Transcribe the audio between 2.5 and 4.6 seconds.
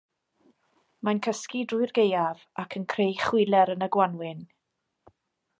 ac yn creu chwiler yn y gwanwyn.